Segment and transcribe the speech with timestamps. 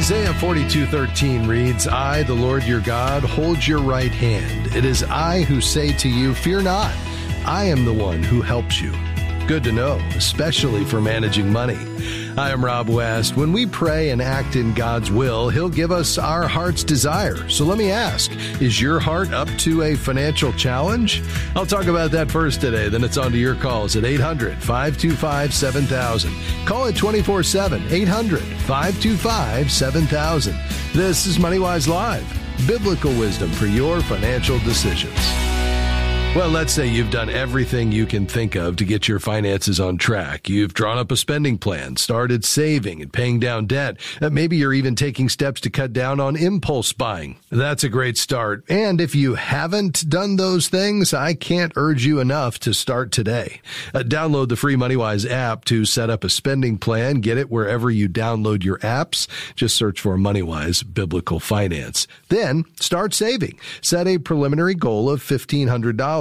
[0.00, 4.74] Isaiah 42:13 reads, "I, the Lord your God, hold your right hand.
[4.74, 6.94] It is I who say to you, fear not.
[7.44, 8.94] I am the one who helps you."
[9.46, 11.76] Good to know, especially for managing money.
[12.36, 13.36] I am Rob West.
[13.36, 17.48] When we pray and act in God's will, He'll give us our heart's desire.
[17.48, 18.30] So let me ask
[18.60, 21.22] is your heart up to a financial challenge?
[21.54, 22.88] I'll talk about that first today.
[22.88, 26.32] Then it's on to your calls at 800 525 7000.
[26.66, 30.56] Call it 24 7, 800 525 7000.
[30.92, 35.49] This is MoneyWise Live biblical wisdom for your financial decisions.
[36.32, 39.98] Well, let's say you've done everything you can think of to get your finances on
[39.98, 40.48] track.
[40.48, 43.96] You've drawn up a spending plan, started saving and paying down debt.
[44.22, 47.36] Uh, maybe you're even taking steps to cut down on impulse buying.
[47.50, 48.64] That's a great start.
[48.68, 53.60] And if you haven't done those things, I can't urge you enough to start today.
[53.92, 57.22] Uh, download the free MoneyWise app to set up a spending plan.
[57.22, 59.26] Get it wherever you download your apps.
[59.56, 62.06] Just search for MoneyWise Biblical Finance.
[62.28, 63.58] Then start saving.
[63.82, 66.19] Set a preliminary goal of $1,500.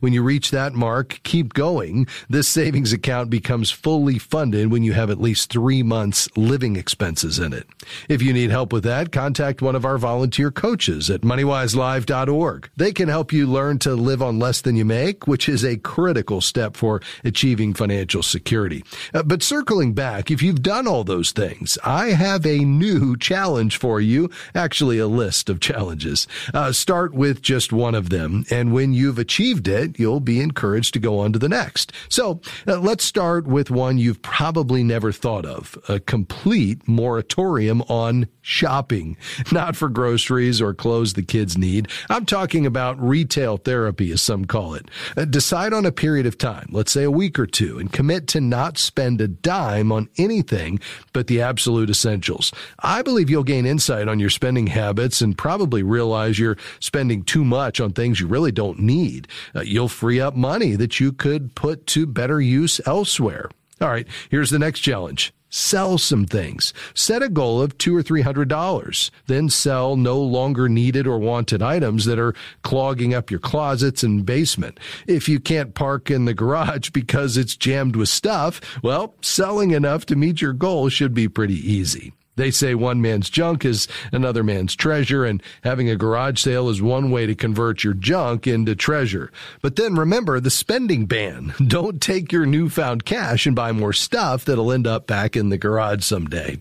[0.00, 2.06] When you reach that mark, keep going.
[2.28, 7.38] This savings account becomes fully funded when you have at least three months living expenses
[7.38, 7.66] in it.
[8.08, 12.70] If you need help with that, contact one of our volunteer coaches at moneywiselive.org.
[12.76, 15.76] They can help you learn to live on less than you make, which is a
[15.78, 18.84] critical step for achieving financial security.
[19.14, 23.78] Uh, but circling back, if you've done all those things, I have a new challenge
[23.78, 26.26] for you, actually a list of challenges.
[26.52, 30.40] Uh, start with just one of them, and when you've achieved achieved it, you'll be
[30.40, 31.92] encouraged to go on to the next.
[32.08, 38.26] So uh, let's start with one you've probably never thought of a complete moratorium on
[38.48, 39.14] shopping,
[39.52, 41.86] not for groceries or clothes the kids need.
[42.08, 44.90] I'm talking about retail therapy, as some call it.
[45.16, 48.26] Uh, decide on a period of time, let's say a week or two, and commit
[48.28, 50.80] to not spend a dime on anything
[51.12, 52.50] but the absolute essentials.
[52.78, 57.44] I believe you'll gain insight on your spending habits and probably realize you're spending too
[57.44, 59.28] much on things you really don't need.
[59.54, 63.50] Uh, you'll free up money that you could put to better use elsewhere.
[63.80, 65.34] All right, here's the next challenge.
[65.50, 66.74] Sell some things.
[66.94, 69.10] Set a goal of two or three hundred dollars.
[69.26, 74.26] Then sell no longer needed or wanted items that are clogging up your closets and
[74.26, 74.78] basement.
[75.06, 80.04] If you can't park in the garage because it's jammed with stuff, well, selling enough
[80.06, 82.12] to meet your goal should be pretty easy.
[82.38, 86.80] They say one man's junk is another man's treasure, and having a garage sale is
[86.80, 89.32] one way to convert your junk into treasure.
[89.60, 91.52] But then remember the spending ban.
[91.66, 95.58] Don't take your newfound cash and buy more stuff that'll end up back in the
[95.58, 96.60] garage someday.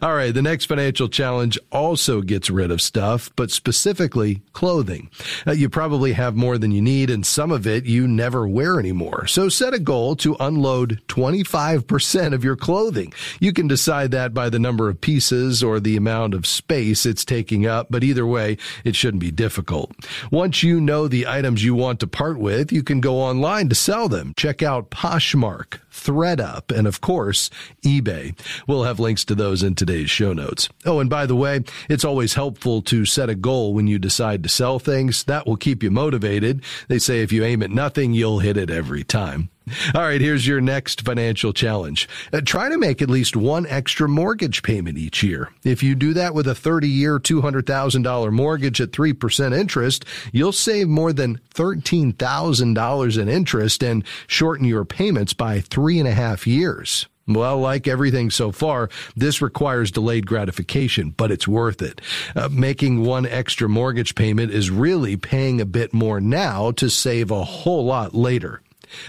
[0.00, 5.10] All right, the next financial challenge also gets rid of stuff, but specifically clothing.
[5.46, 8.78] Uh, you probably have more than you need, and some of it you never wear
[8.78, 9.26] anymore.
[9.26, 13.12] So set a goal to unload 25% of your clothing.
[13.40, 17.24] You can decide that by the number of pieces or the amount of space it's
[17.24, 19.92] taking up, but either way, it shouldn't be difficult.
[20.30, 23.74] Once you know the items you want to part with, you can go online to
[23.74, 24.32] sell them.
[24.36, 27.50] Check out Poshmark, ThredUp, and of course,
[27.84, 28.38] eBay.
[28.66, 30.68] We'll have links to those in today's show notes.
[30.84, 34.42] Oh, and by the way, it's always helpful to set a goal when you decide
[34.42, 35.24] to sell things.
[35.24, 36.62] That will keep you motivated.
[36.88, 39.50] They say if you aim at nothing, you'll hit it every time.
[39.96, 42.08] All right, here's your next financial challenge.
[42.32, 45.50] Uh, try to make at least one extra mortgage payment each year.
[45.64, 50.86] If you do that with a 30 year, $200,000 mortgage at 3% interest, you'll save
[50.86, 57.06] more than $13,000 in interest and shorten your payments by three and a half years.
[57.26, 62.00] Well, like everything so far, this requires delayed gratification, but it's worth it.
[62.36, 67.32] Uh, making one extra mortgage payment is really paying a bit more now to save
[67.32, 68.62] a whole lot later.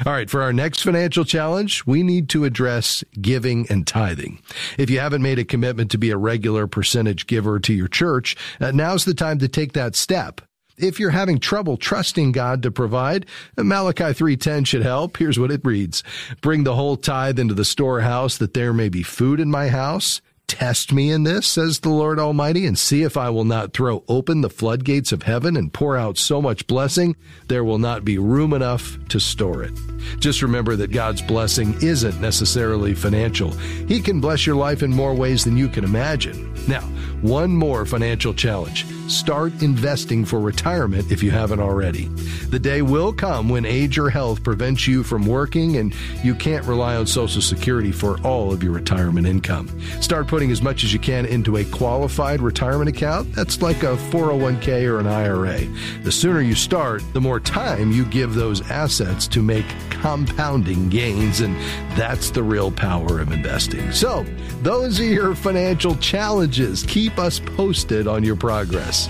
[0.05, 4.41] All right, for our next financial challenge, we need to address giving and tithing.
[4.77, 8.35] If you haven't made a commitment to be a regular percentage giver to your church,
[8.59, 10.41] uh, now's the time to take that step.
[10.77, 13.25] If you're having trouble trusting God to provide,
[13.57, 15.17] Malachi 3:10 should help.
[15.17, 16.03] Here's what it reads:
[16.41, 20.21] Bring the whole tithe into the storehouse that there may be food in my house.
[20.47, 24.05] Test me in this, says the Lord Almighty, and see if I will not throw
[24.07, 27.17] open the floodgates of heaven and pour out so much blessing,
[27.49, 29.73] there will not be room enough to store it.
[30.19, 33.51] Just remember that God's blessing isn't necessarily financial.
[33.51, 36.53] He can bless your life in more ways than you can imagine.
[36.65, 36.89] Now,
[37.21, 38.85] one more financial challenge.
[39.09, 42.05] Start investing for retirement if you haven't already.
[42.49, 46.65] The day will come when age or health prevents you from working and you can't
[46.65, 49.69] rely on Social Security for all of your retirement income.
[50.01, 53.33] Start putting as much as you can into a qualified retirement account.
[53.33, 55.61] That's like a 401k or an IRA.
[56.03, 61.41] The sooner you start, the more time you give those assets to make compounding gains,
[61.41, 61.55] and
[61.97, 63.91] that's the real power of investing.
[63.91, 64.25] So,
[64.61, 66.83] those are your financial challenges.
[66.83, 69.09] Keep us posted on your progress.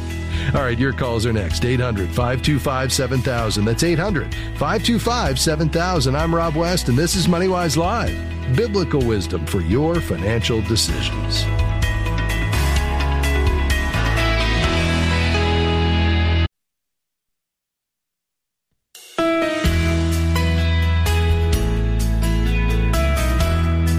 [0.53, 1.65] All right, your calls are next.
[1.65, 3.65] 800 525 7000.
[3.65, 6.15] That's 800 525 7000.
[6.15, 11.43] I'm Rob West, and this is MoneyWise Live biblical wisdom for your financial decisions.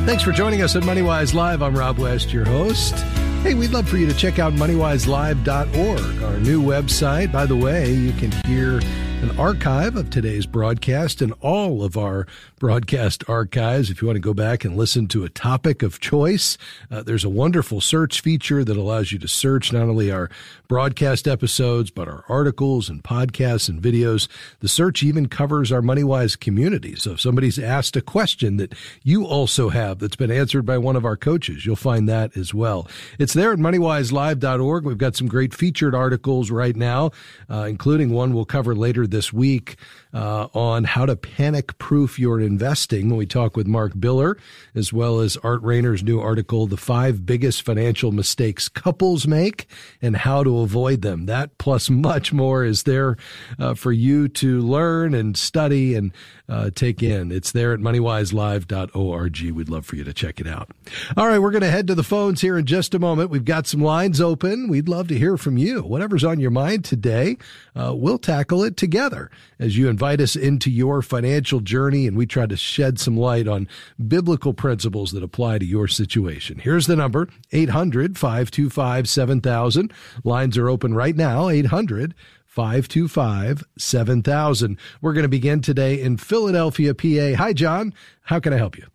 [0.06, 1.62] Thanks for joining us at MoneyWise Live.
[1.62, 2.94] I'm Rob West, your host.
[3.43, 7.31] Hey, we'd love for you to check out moneywiselive.org, our new website.
[7.32, 8.81] By the way, you can hear
[9.23, 12.25] an archive of today's broadcast and all of our
[12.61, 13.91] broadcast archives.
[13.91, 16.56] If you want to go back and listen to a topic of choice,
[16.88, 20.31] uh, there's a wonderful search feature that allows you to search not only our
[20.69, 24.29] broadcast episodes, but our articles and podcasts and videos.
[24.61, 26.94] The search even covers our MoneyWise community.
[26.94, 28.73] So if somebody's asked a question that
[29.03, 32.55] you also have that's been answered by one of our coaches, you'll find that as
[32.55, 32.87] well.
[33.19, 34.85] It's there at moneywiselive.org.
[34.85, 37.11] We've got some great featured articles right now,
[37.50, 39.76] uh, including one we'll cover later this week
[40.12, 44.38] uh, on how to panic proof your investing when we talk with Mark Biller,
[44.75, 49.66] as well as Art Rainer's new article, The Five Biggest Financial Mistakes Couples Make
[50.00, 51.26] and How to Avoid Them.
[51.26, 53.16] That plus much more is there
[53.58, 56.12] uh, for you to learn and study and
[56.49, 57.31] uh, take in.
[57.31, 59.50] It's there at moneywiselive.org.
[59.50, 60.70] We'd love for you to check it out.
[61.16, 63.31] All right, we're going to head to the phones here in just a moment.
[63.31, 64.69] We've got some lines open.
[64.69, 65.82] We'd love to hear from you.
[65.82, 67.37] Whatever's on your mind today,
[67.76, 72.24] uh, we'll tackle it together as you invite us into your financial journey and we
[72.24, 73.66] try to shed some light on
[74.06, 76.56] biblical principles that apply to your situation.
[76.60, 79.92] Here's the number 800 525 7000.
[80.22, 82.14] Lines are open right now 800
[82.46, 84.78] 525 7000.
[85.00, 87.34] We're going to begin today in Philadelphia, PA.
[87.36, 87.92] Hi, John.
[88.22, 88.86] How can I help you?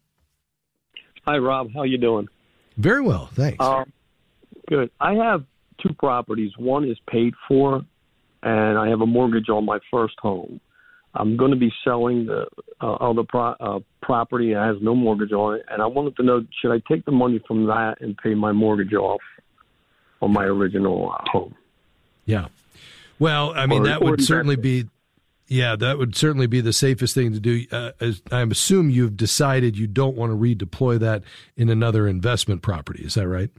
[1.25, 1.73] Hi, Rob.
[1.73, 2.29] How you doing?
[2.77, 3.57] Very well, thanks.
[3.59, 3.91] Um,
[4.69, 4.89] good.
[5.01, 5.43] I have
[5.85, 6.53] two properties.
[6.57, 7.81] One is paid for,
[8.41, 10.61] and I have a mortgage on my first home.
[11.15, 12.47] I'm going to be selling the
[12.81, 16.23] uh, other pro- uh, property that has no mortgage on it, and I wanted to
[16.23, 19.21] know should I take the money from that and pay my mortgage off
[20.21, 21.55] on my original uh, home?
[22.25, 22.47] Yeah.
[23.19, 24.87] Well, I mean, or, that would certainly be,
[25.47, 27.65] yeah, that would certainly be the safest thing to do.
[27.71, 27.91] Uh,
[28.31, 31.23] I assume you've decided you don't want to redeploy that
[31.55, 33.03] in another investment property.
[33.03, 33.51] Is that right?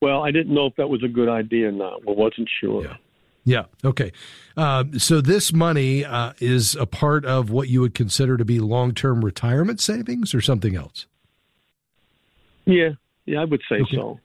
[0.00, 2.04] Well, I didn't know if that was a good idea or not.
[2.04, 2.84] Well, wasn't sure.
[2.84, 2.96] Yeah.
[3.44, 3.64] Yeah.
[3.84, 4.12] Okay.
[4.56, 8.58] Uh, so this money uh, is a part of what you would consider to be
[8.58, 11.06] long-term retirement savings, or something else.
[12.64, 12.90] Yeah.
[13.26, 13.96] Yeah, I would say okay.
[13.96, 14.20] so.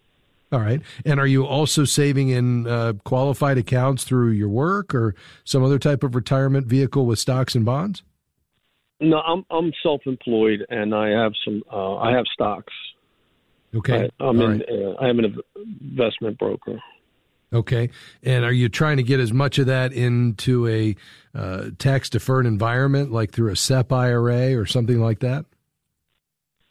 [0.51, 0.81] All right.
[1.05, 5.77] And are you also saving in uh, qualified accounts through your work or some other
[5.77, 8.03] type of retirement vehicle with stocks and bonds?
[8.99, 12.73] No, I'm I'm self-employed and I have some uh, I have stocks.
[13.73, 14.09] Okay.
[14.19, 14.69] I, am in right.
[14.69, 15.37] uh, I am an
[15.81, 16.81] investment broker.
[17.51, 17.89] Okay.
[18.23, 20.95] And are you trying to get as much of that into a
[21.33, 25.45] uh, tax deferred environment like through a SEP IRA or something like that?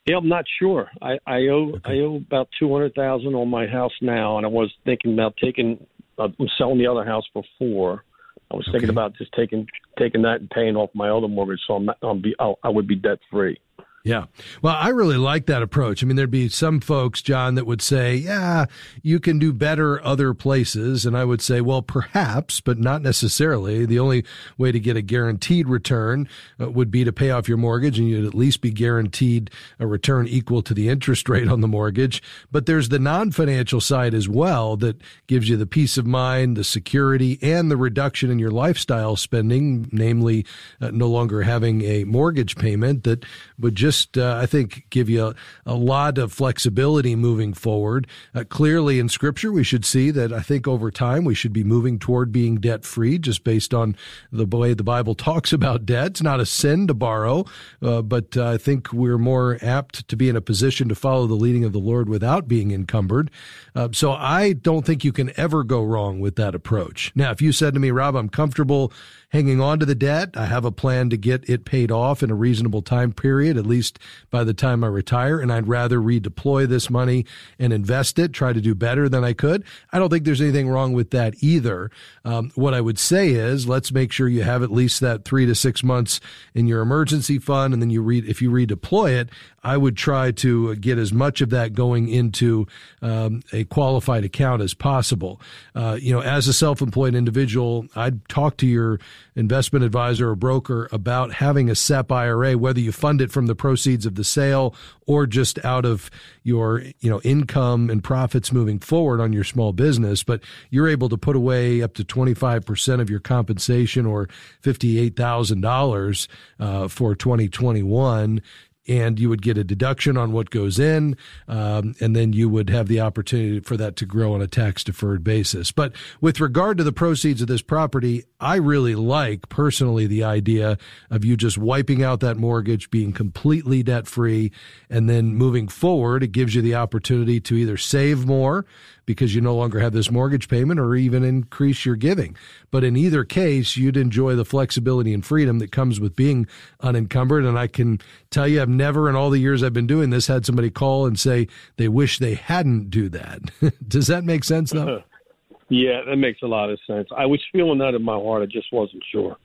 [0.07, 0.89] Yeah, I'm not sure.
[1.03, 1.81] I, I owe okay.
[1.85, 5.35] I owe about two hundred thousand on my house now, and I was thinking about
[5.37, 5.87] taking.
[6.19, 8.05] Uh, I'm selling the other house before.
[8.51, 8.79] I was okay.
[8.79, 9.67] thinking about just taking
[9.99, 12.89] taking that and paying off my other mortgage, so I'm, I'm be I'll, I would
[12.89, 13.61] be debt free.
[14.09, 14.25] Yeah.
[14.63, 16.03] Well, I really like that approach.
[16.03, 18.65] I mean, there'd be some folks, John, that would say, yeah,
[19.03, 21.05] you can do better other places.
[21.05, 23.85] And I would say, well, perhaps, but not necessarily.
[23.85, 24.25] The only
[24.57, 26.27] way to get a guaranteed return
[26.59, 29.87] uh, would be to pay off your mortgage and you'd at least be guaranteed a
[29.87, 32.23] return equal to the interest rate on the mortgage.
[32.51, 36.57] But there's the non financial side as well that gives you the peace of mind,
[36.57, 40.47] the security, and the reduction in your lifestyle spending, namely
[40.81, 43.27] uh, no longer having a mortgage payment that
[43.59, 45.35] would just just, uh, I think, give you a,
[45.67, 48.07] a, lot of flexibility moving forward.
[48.35, 51.65] Uh, clearly, in Scripture, we should see that I think over time we should be
[51.65, 53.97] moving toward being debt free, just based on
[54.31, 56.09] the way the Bible talks about debt.
[56.09, 57.45] It's not a sin to borrow,
[57.83, 61.27] uh, but uh, I think we're more apt to be in a position to follow
[61.27, 63.31] the leading of the Lord without being encumbered.
[63.75, 67.13] Uh, so I don't think you can ever go wrong with that approach.
[67.15, 68.93] Now, if you said to me, Rob, I'm comfortable
[69.31, 70.31] hanging on to the debt.
[70.35, 73.67] I have a plan to get it paid off in a reasonable time period, at
[73.67, 73.88] least
[74.31, 75.41] by the time I retire.
[75.41, 77.27] And I'd rather redeploy this money
[77.59, 79.65] and invest it, try to do better than I could.
[79.93, 81.91] I don't think there's anything wrong with that either.
[82.25, 85.47] Um, what I would say is let's make sure you have at least that three
[85.47, 86.21] to six months
[86.55, 87.73] in your emergency fund.
[87.73, 89.31] And then you read, if you redeploy it,
[89.65, 92.67] I would try to get as much of that going into
[93.03, 95.41] um, a qualified account as possible.
[95.75, 99.01] Uh, you know, as a self-employed individual, I'd talk to your
[99.35, 103.55] investment advisor or broker about having a SEP IRA, whether you fund it from the
[103.55, 104.75] proceeds of the sale
[105.07, 106.11] or just out of
[106.43, 110.23] your, you know, income and profits moving forward on your small business.
[110.23, 114.29] But you're able to put away up to 25% of your compensation or
[114.63, 116.29] $58,000
[116.61, 118.43] uh, for 2021
[118.89, 121.17] and you would get a deduction on what goes in,
[121.47, 124.83] um, and then you would have the opportunity for that to grow on a tax
[124.83, 125.71] deferred basis.
[125.71, 130.79] But with regard to the proceeds of this property, I really like personally the idea
[131.11, 134.53] of you just wiping out that mortgage, being completely debt free,
[134.89, 138.65] and then moving forward, it gives you the opportunity to either save more
[139.09, 142.37] because you no longer have this mortgage payment or even increase your giving.
[142.71, 146.47] But in either case, you'd enjoy the flexibility and freedom that comes with being
[146.81, 147.47] unencumbered.
[147.47, 150.27] And I can tell you, I've never in all the years I've been doing this
[150.27, 151.49] had somebody call and say
[151.79, 153.41] they wish they hadn't do that.
[153.89, 155.03] Does that make sense though?
[155.71, 157.09] yeah, that makes a lot of sense.
[157.17, 158.43] I was feeling that in my heart.
[158.43, 159.39] I just wasn't sure.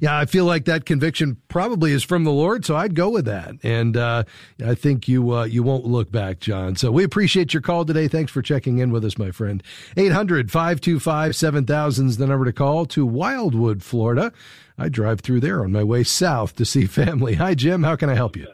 [0.00, 3.26] Yeah, I feel like that conviction probably is from the Lord, so I'd go with
[3.26, 3.54] that.
[3.62, 4.24] And uh,
[4.64, 6.76] I think you uh, you won't look back, John.
[6.76, 8.08] So we appreciate your call today.
[8.08, 9.62] Thanks for checking in with us, my friend.
[9.96, 14.32] 800 525 7000 is the number to call to Wildwood, Florida.
[14.78, 17.34] I drive through there on my way south to see family.
[17.34, 17.82] Hi, Jim.
[17.82, 18.46] How can I help you?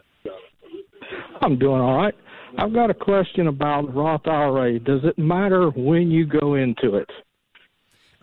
[1.41, 2.15] I'm doing all right.
[2.57, 4.79] I've got a question about Roth IRA.
[4.79, 7.09] Does it matter when you go into it?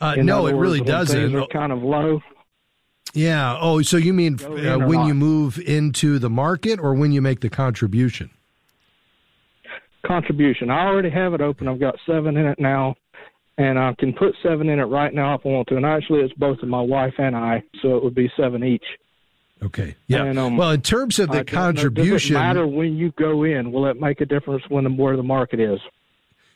[0.00, 1.50] Uh, no, it really doesn't.
[1.52, 2.20] kind of low.
[3.14, 3.59] Yeah.
[3.61, 5.06] Oh, so you mean uh, when not.
[5.06, 8.30] you move into the market or when you make the contribution?
[10.06, 10.71] Contribution.
[10.71, 11.68] I already have it open.
[11.68, 12.97] I've got seven in it now,
[13.59, 15.76] and I can put seven in it right now if I want to.
[15.76, 18.85] And actually, it's both of my wife and I, so it would be seven each.
[19.62, 19.94] Okay.
[20.09, 20.25] Yeah.
[20.25, 23.44] And, um, well, in terms of the I contribution, does it matter when you go
[23.44, 23.71] in?
[23.71, 25.78] Will it make a difference when the, where the market is?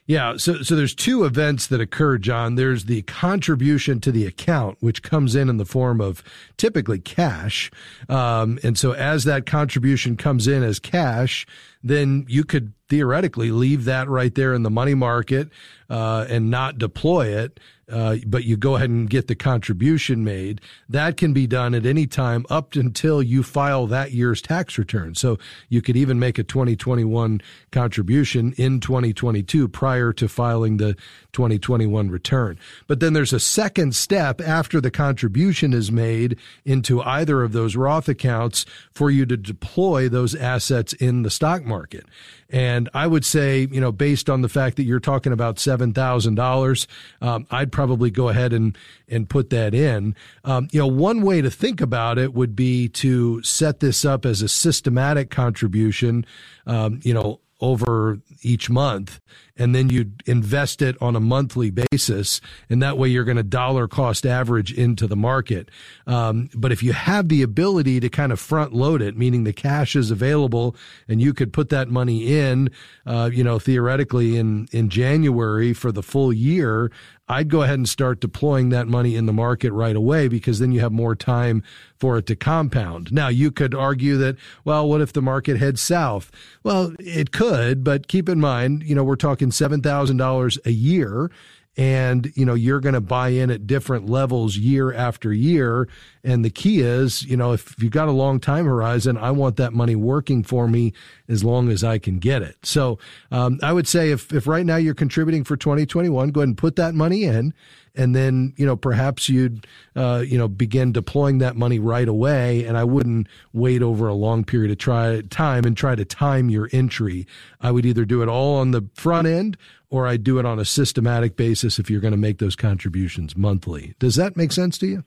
[0.07, 2.55] Yeah, so so there's two events that occur, John.
[2.55, 6.23] There's the contribution to the account, which comes in in the form of
[6.57, 7.73] typically cash,
[8.09, 11.45] um, and so as that contribution comes in as cash,
[11.83, 15.49] then you could theoretically leave that right there in the money market
[15.91, 17.61] uh, and not deploy it.
[17.89, 20.61] Uh, but you go ahead and get the contribution made.
[20.89, 25.15] That can be done at any time up until you file that year's tax return.
[25.15, 25.39] So
[25.69, 27.41] you could even make a 2021
[27.71, 30.95] contribution in 2022 prior to filing the
[31.33, 32.59] 2021 return.
[32.89, 37.77] But then there's a second step after the contribution is made into either of those
[37.77, 42.05] Roth accounts for you to deploy those assets in the stock market.
[42.51, 45.93] And I would say, you know, based on the fact that you're talking about seven
[45.93, 46.87] thousand um, dollars,
[47.21, 48.77] I'd probably go ahead and
[49.09, 50.15] and put that in.
[50.45, 54.25] Um, you know, one way to think about it would be to set this up
[54.25, 56.25] as a systematic contribution.
[56.67, 59.21] Um, you know, over each month
[59.57, 63.43] and then you invest it on a monthly basis and that way you're going to
[63.43, 65.71] dollar cost average into the market
[66.07, 69.53] um, but if you have the ability to kind of front load it meaning the
[69.53, 70.75] cash is available
[71.09, 72.71] and you could put that money in
[73.07, 76.91] uh, you know theoretically in in january for the full year
[77.29, 80.71] I'd go ahead and start deploying that money in the market right away because then
[80.71, 81.65] you have more time
[81.97, 83.13] for it to compound.
[83.13, 86.31] Now, you could argue that, well, what if the market heads south?
[86.63, 91.31] Well, it could, but keep in mind, you know, we're talking $7,000 a year
[91.77, 95.89] and you know you're going to buy in at different levels year after year.
[96.25, 99.57] And the key is you know if you've got a long time horizon i want
[99.57, 100.93] that money working for me
[101.29, 102.57] as long as i can get it.
[102.63, 102.99] So
[103.31, 106.59] um, i would say if, if right now you're contributing for 2021 go ahead and
[106.59, 107.53] put that money in
[107.97, 112.65] and then you know perhaps you'd uh, you know begin deploying that money right away
[112.65, 116.49] and i wouldn't wait over a long period of try time and try to time
[116.51, 117.27] your entry.
[117.61, 119.57] I would either do it all on the front end
[119.91, 123.37] or i'd do it on a systematic basis if you're going to make those contributions
[123.37, 123.95] monthly.
[123.99, 125.05] Does that make sense to you?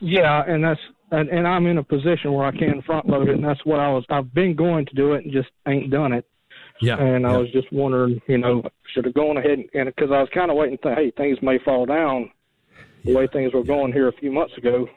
[0.00, 0.80] Yeah and that's
[1.12, 3.78] and, and i'm in a position where i can front load it and that's what
[3.78, 6.26] i was i've been going to do it and just ain't done it
[6.82, 6.96] yeah.
[6.96, 8.62] And I was just wondering, you know,
[8.92, 11.58] should have gone ahead and because I was kind of waiting, to, hey, things may
[11.58, 12.30] fall down
[13.04, 13.18] the yeah.
[13.18, 14.88] way things were going here a few months ago.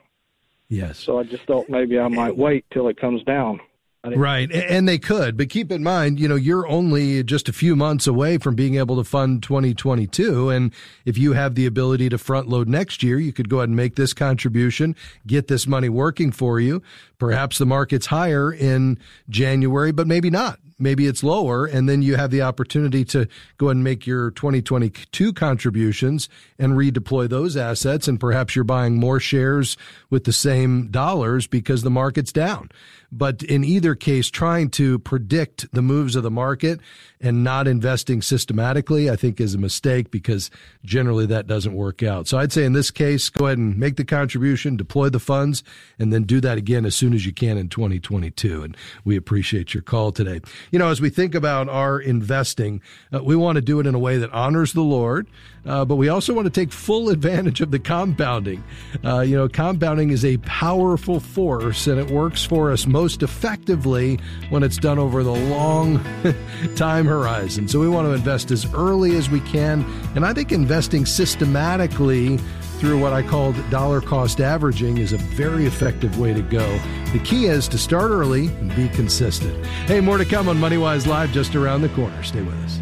[0.70, 1.00] Yes.
[1.00, 3.60] So I just thought maybe I might wait till it comes down.
[4.04, 4.52] Right.
[4.52, 8.06] And they could, but keep in mind, you know, you're only just a few months
[8.06, 10.52] away from being able to fund 2022.
[10.52, 10.72] And
[11.06, 13.76] if you have the ability to front load next year, you could go ahead and
[13.76, 16.84] make this contribution, get this money working for you.
[17.18, 21.66] Perhaps the market's higher in January, but maybe not maybe it's lower.
[21.66, 23.28] And then you have the opportunity to
[23.58, 26.30] go and make your 2022 contributions
[26.60, 28.08] and redeploy those assets.
[28.08, 29.78] And perhaps you're buying more shares
[30.10, 32.70] with the same dollars because the market's down.
[33.12, 36.82] But in either case, trying to predict the moves of the market
[37.22, 40.52] and not investing systematically, I think is a mistake because
[40.84, 42.28] generally that doesn't work out.
[42.28, 45.64] So I'd say in this case, go ahead and make the contribution, deploy the funds,
[45.98, 48.64] and then do that again as soon as you can in 2022.
[48.64, 50.42] And we appreciate your call today.
[50.72, 52.82] You know, as we think about our investing,
[53.14, 55.28] uh, we want to do it in a way that honors the Lord,
[55.66, 58.64] uh, but we also want to take full advantage of the compounding.
[59.04, 64.20] Uh, you know, compounding is a powerful force and it works for us most effectively
[64.50, 66.04] when it's done over the long
[66.76, 67.68] time horizon.
[67.68, 69.84] So we want to invest as early as we can.
[70.16, 72.40] And I think investing systematically
[72.80, 76.80] through what I called dollar cost averaging is a very effective way to go.
[77.14, 79.66] The key is to start early and be consistent.
[79.88, 82.24] Hey, more to come on MoneyWise Live just around the corner.
[82.24, 82.82] Stay with us.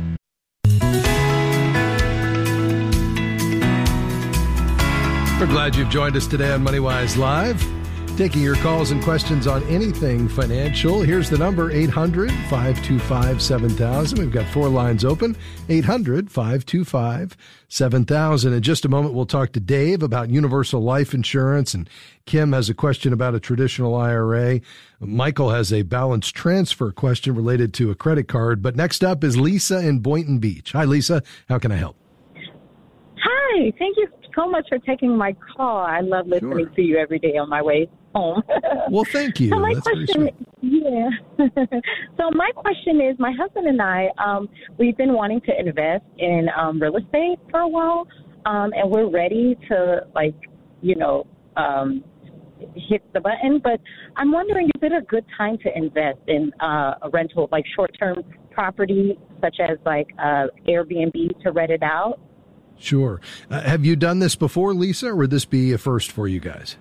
[5.39, 7.82] We're glad you've joined us today on MoneyWise Live.
[8.15, 11.01] Taking your calls and questions on anything financial.
[11.01, 14.19] Here's the number 800 525 7000.
[14.19, 15.35] We've got four lines open
[15.67, 17.35] 800 525
[17.67, 18.53] 7000.
[18.53, 21.89] In just a moment, we'll talk to Dave about universal life insurance, and
[22.27, 24.61] Kim has a question about a traditional IRA.
[24.99, 28.61] Michael has a balance transfer question related to a credit card.
[28.61, 30.73] But next up is Lisa in Boynton Beach.
[30.73, 31.23] Hi, Lisa.
[31.49, 31.97] How can I help?
[33.17, 33.73] Hi.
[33.79, 35.77] Thank you so much for taking my call.
[35.77, 36.75] I love listening sure.
[36.75, 38.43] to you every day on my way home.
[38.89, 39.49] well, thank you.
[39.49, 40.29] So my That's question,
[40.61, 41.09] yeah.
[42.17, 46.47] so my question is, my husband and I, um, we've been wanting to invest in
[46.57, 48.07] um, real estate for a while,
[48.45, 50.35] um, and we're ready to like,
[50.81, 51.27] you know,
[51.57, 52.03] um,
[52.75, 53.59] hit the button.
[53.63, 53.79] But
[54.15, 58.23] I'm wondering, is it a good time to invest in uh, a rental, like short-term
[58.51, 62.19] property, such as like uh, Airbnb, to rent it out?
[62.77, 63.21] Sure.
[63.49, 66.39] Uh, have you done this before, Lisa, or would this be a first for you
[66.39, 66.77] guys?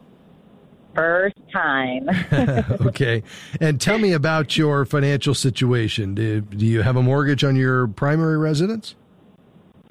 [0.94, 2.08] First time.
[2.86, 3.22] okay.
[3.60, 6.14] And tell me about your financial situation.
[6.14, 8.94] Do, do you have a mortgage on your primary residence?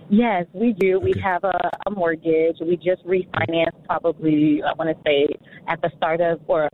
[0.09, 0.97] Yes, we do.
[0.97, 1.05] Okay.
[1.05, 2.57] We have a, a mortgage.
[2.59, 5.27] We just refinanced probably, I want to say,
[5.67, 6.69] at the start of or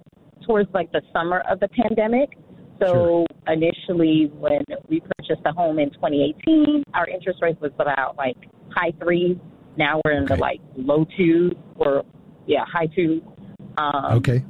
[0.45, 2.37] towards like the summer of the pandemic.
[2.81, 3.53] So sure.
[3.53, 8.37] initially, when we purchased a home in 2018, our interest rate was about like
[8.75, 9.37] high threes.
[9.77, 10.35] Now we're in okay.
[10.35, 12.03] the like low twos or
[12.47, 13.21] yeah, high twos.
[13.77, 14.43] Um, okay.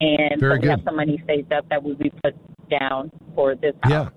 [0.00, 0.70] And Very so we good.
[0.70, 2.36] have some money saved up that will be put
[2.70, 3.90] down for this house.
[3.90, 4.08] Yeah,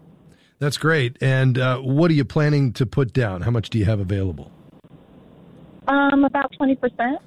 [0.60, 1.18] that's great.
[1.22, 3.42] And uh, what are you planning to put down?
[3.42, 4.52] How much do you have available?
[5.88, 7.20] Um, about twenty percent.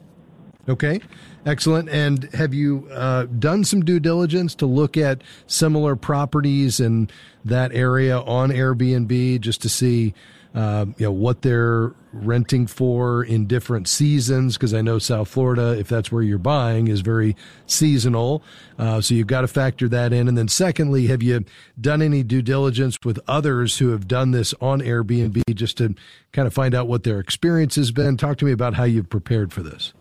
[0.68, 1.00] Okay,
[1.44, 1.88] excellent.
[1.90, 7.10] And have you uh, done some due diligence to look at similar properties in
[7.44, 10.14] that area on Airbnb just to see
[10.54, 15.76] uh, you know what they're renting for in different seasons because I know South Florida,
[15.76, 17.34] if that's where you're buying, is very
[17.66, 18.42] seasonal.
[18.78, 20.28] Uh, so you've got to factor that in.
[20.28, 21.44] And then secondly, have you
[21.80, 25.94] done any due diligence with others who have done this on Airbnb just to
[26.32, 28.16] kind of find out what their experience has been?
[28.16, 29.92] Talk to me about how you've prepared for this.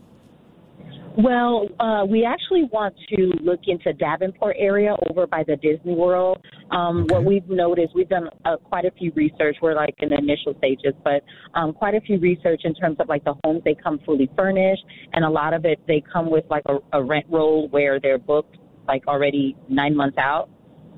[1.15, 6.43] Well, uh, we actually want to look into Davenport area over by the Disney World.
[6.71, 7.13] Um, okay.
[7.13, 9.57] What we've noticed, we've done uh, quite a few research.
[9.61, 11.23] We're like in the initial stages, but
[11.53, 13.61] um, quite a few research in terms of like the homes.
[13.63, 17.03] They come fully furnished, and a lot of it they come with like a, a
[17.03, 20.49] rent roll where they're booked like already nine months out.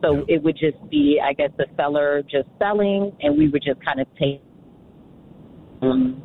[0.02, 0.36] So yeah.
[0.36, 4.00] it would just be, I guess, the seller just selling, and we would just kind
[4.00, 4.42] of take
[5.82, 6.24] um,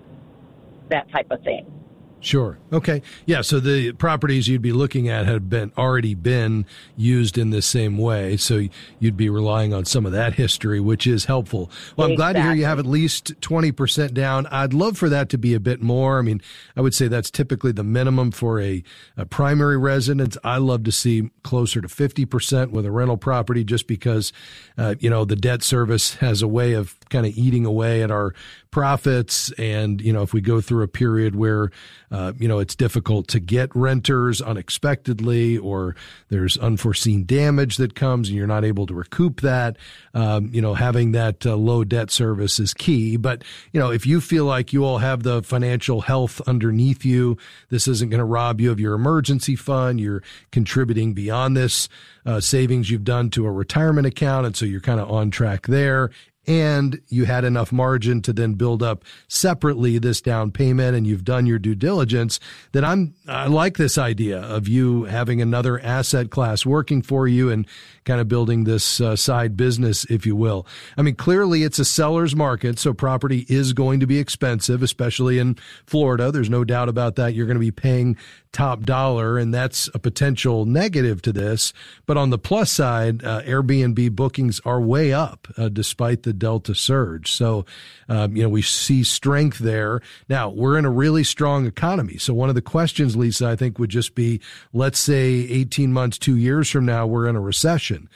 [0.91, 1.80] that type of thing.
[2.21, 2.59] Sure.
[2.71, 3.01] Okay.
[3.25, 3.41] Yeah.
[3.41, 7.97] So the properties you'd be looking at have been already been used in the same
[7.97, 8.37] way.
[8.37, 11.71] So you'd be relying on some of that history, which is helpful.
[11.97, 12.17] Well, I'm exactly.
[12.17, 14.47] glad to hear you have at least 20% down.
[14.49, 16.19] I'd love for that to be a bit more.
[16.19, 16.43] I mean,
[16.77, 18.83] I would say that's typically the minimum for a,
[19.17, 20.37] a primary residence.
[20.45, 24.33] I love to see closer to 50% with a rental property just because,
[24.77, 28.11] uh, you know, the debt service has a way of kind of eating away at
[28.11, 28.35] our
[28.71, 29.51] profits.
[29.53, 31.71] And, you know, if we go through a period where,
[32.11, 35.95] uh, you know, it's difficult to get renters unexpectedly or
[36.29, 39.77] there's unforeseen damage that comes and you're not able to recoup that,
[40.15, 43.17] um, you know, having that uh, low debt service is key.
[43.17, 47.37] But, you know, if you feel like you all have the financial health underneath you,
[47.69, 51.89] this isn't going to rob you of your emergency fund, you're contributing beyond this
[52.27, 54.47] uh, savings you've done to a retirement account.
[54.47, 56.11] And so you're kind of on track there
[56.47, 61.25] and you had enough margin to then build up separately this down payment and you've
[61.25, 62.41] done your due diligence
[62.73, 67.51] that I'm I like this idea of you having another asset class working for you
[67.51, 67.67] and
[68.05, 70.67] kind of building this uh, side business if you will.
[70.97, 75.39] I mean clearly it's a seller's market so property is going to be expensive especially
[75.39, 78.17] in Florida there's no doubt about that you're going to be paying
[78.53, 81.73] top dollar and that's a potential negative to this
[82.07, 86.75] but on the plus side uh, Airbnb bookings are way up uh, despite the Delta
[86.75, 87.33] surge.
[87.33, 87.65] So,
[88.09, 90.01] um, you know, we see strength there.
[90.29, 92.19] Now, we're in a really strong economy.
[92.19, 94.41] So, one of the questions, Lisa, I think would just be
[94.73, 98.09] let's say 18 months, two years from now, we're in a recession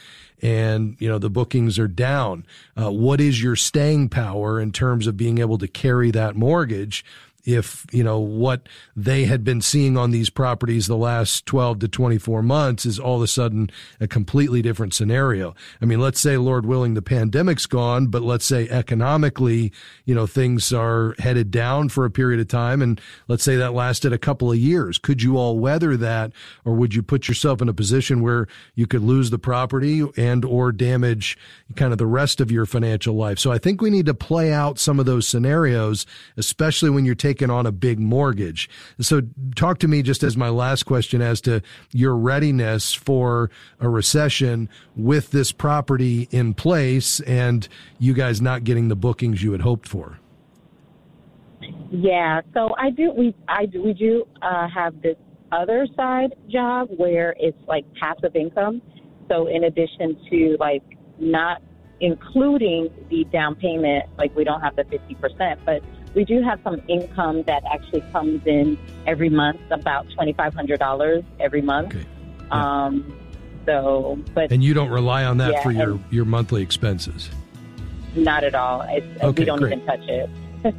[0.43, 2.45] and you know the bookings are down
[2.77, 7.05] uh, what is your staying power in terms of being able to carry that mortgage
[7.45, 11.89] if you know what they had been seeing on these properties the last 12 to
[11.89, 15.55] 24 months is all of a sudden a completely different scenario.
[15.81, 19.73] I mean, let's say Lord willing the pandemic's gone, but let's say economically,
[20.05, 23.75] you know, things are headed down for a period of time and let's say that
[23.75, 24.99] lasted a couple of years.
[24.99, 26.33] Could you all weather that
[26.65, 30.45] or would you put yourself in a position where you could lose the property and
[30.45, 31.37] or damage
[31.77, 33.39] kind of the rest of your financial life?
[33.39, 37.15] So I think we need to play out some of those scenarios, especially when you're
[37.15, 38.69] taking taken on a big mortgage.
[39.01, 39.23] So
[39.57, 44.69] talk to me just as my last question as to your readiness for a recession
[44.95, 47.67] with this property in place and
[47.99, 50.19] you guys not getting the bookings you had hoped for.
[51.91, 53.13] Yeah, so I do.
[53.13, 53.83] We I do.
[53.83, 55.17] We do uh, have this
[55.51, 58.83] other side job where it's like passive income.
[59.29, 60.83] So in addition to like
[61.19, 61.63] not
[62.01, 65.83] including the down payment, like we don't have the fifty percent, but
[66.15, 70.79] we do have some income that actually comes in every month, about twenty five hundred
[70.79, 71.89] dollars every month.
[71.89, 72.07] Okay.
[72.49, 72.85] Yeah.
[72.85, 73.19] Um,
[73.67, 77.31] so, but and you don't rely on that yeah, for your your monthly expenses.
[78.15, 78.83] Not at all.
[78.83, 79.73] It's, okay, we don't great.
[79.73, 80.31] even touch it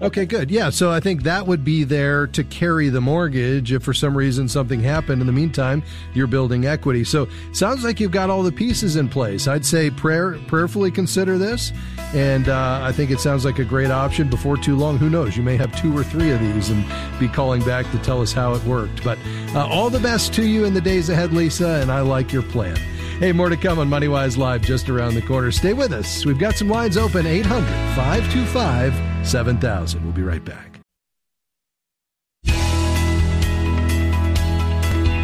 [0.01, 0.49] okay, good.
[0.49, 4.17] Yeah, so I think that would be there to carry the mortgage if for some
[4.17, 5.21] reason something happened.
[5.21, 7.03] In the meantime, you're building equity.
[7.03, 9.47] So sounds like you've got all the pieces in place.
[9.47, 11.71] I'd say prayer prayerfully consider this,
[12.13, 14.29] and uh, I think it sounds like a great option.
[14.29, 15.37] Before too long, who knows?
[15.37, 16.85] You may have two or three of these and
[17.19, 19.03] be calling back to tell us how it worked.
[19.03, 19.19] But
[19.53, 22.43] uh, all the best to you in the days ahead, Lisa, and I like your
[22.43, 22.77] plan.
[23.19, 25.49] Hey, more to come on MoneyWise Live just around the corner.
[25.49, 26.25] Stay with us.
[26.25, 30.03] We've got some lines open 800 525 7000.
[30.03, 30.81] We'll be right back.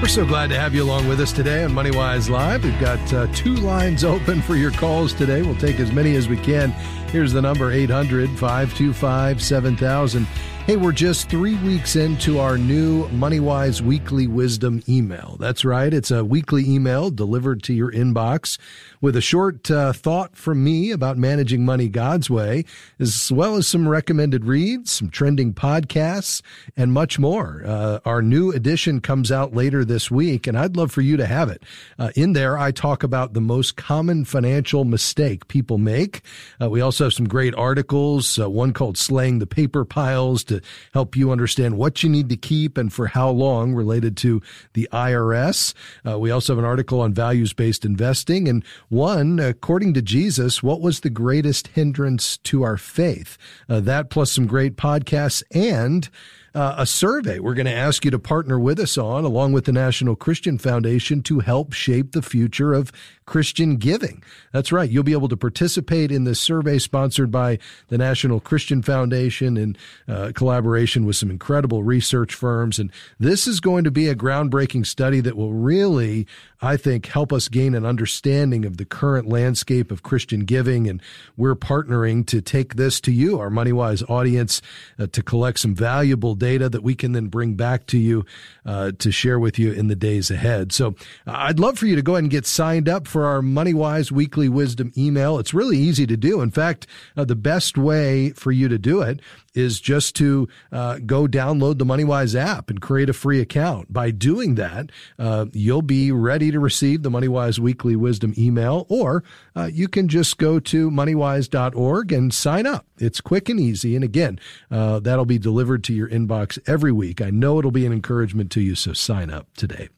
[0.01, 2.63] We're so glad to have you along with us today on MoneyWise Live.
[2.63, 5.41] We've got uh, two lines open for your calls today.
[5.41, 6.73] We'll take as many as we can.
[7.11, 10.25] Here's the number 800 525 7000.
[10.67, 15.35] Hey, we're just three weeks into our new MoneyWise Weekly Wisdom email.
[15.39, 15.91] That's right.
[15.91, 18.59] It's a weekly email delivered to your inbox
[19.01, 22.63] with a short uh, thought from me about managing money God's way,
[22.99, 26.43] as well as some recommended reads, some trending podcasts,
[26.77, 27.63] and much more.
[27.65, 31.25] Uh, our new edition comes out later this week, and I'd love for you to
[31.25, 31.63] have it.
[31.97, 36.21] Uh, in there, I talk about the most common financial mistake people make.
[36.61, 40.61] Uh, we also have some great articles, uh, one called Slaying the Paper Piles to
[40.93, 44.41] help you understand what you need to keep and for how long related to
[44.73, 45.73] the IRS.
[46.07, 48.47] Uh, we also have an article on values based investing.
[48.47, 53.37] And one, according to Jesus, what was the greatest hindrance to our faith?
[53.69, 56.09] Uh, that plus some great podcasts and
[56.53, 59.65] uh, a survey we're going to ask you to partner with us on, along with
[59.65, 62.91] the National Christian Foundation, to help shape the future of
[63.25, 64.21] Christian giving.
[64.51, 64.89] That's right.
[64.89, 69.77] You'll be able to participate in this survey sponsored by the National Christian Foundation in
[70.07, 72.77] uh, collaboration with some incredible research firms.
[72.77, 76.27] And this is going to be a groundbreaking study that will really,
[76.61, 80.87] I think, help us gain an understanding of the current landscape of Christian giving.
[80.87, 81.01] And
[81.35, 84.61] we're partnering to take this to you, our MoneyWise audience,
[84.99, 88.25] uh, to collect some valuable data that we can then bring back to you
[88.65, 90.71] uh, to share with you in the days ahead.
[90.71, 90.95] So
[91.25, 94.11] uh, I'd love for you to go ahead and get signed up for our MoneyWise
[94.11, 95.39] weekly wisdom email.
[95.39, 96.41] It's really easy to do.
[96.41, 96.85] In fact,
[97.17, 99.19] uh, the best way for you to do it
[99.53, 103.91] is just to uh, go download the MoneyWise app and create a free account.
[103.91, 109.23] By doing that, uh, you'll be ready to receive the MoneyWise Weekly Wisdom email, or
[109.55, 112.85] uh, you can just go to moneywise.org and sign up.
[112.97, 113.95] It's quick and easy.
[113.95, 117.21] And again, uh, that'll be delivered to your inbox every week.
[117.21, 119.89] I know it'll be an encouragement to you, so sign up today.